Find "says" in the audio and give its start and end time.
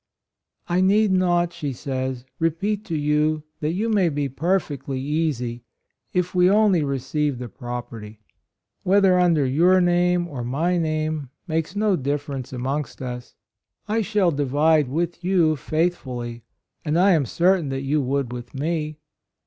1.73-2.25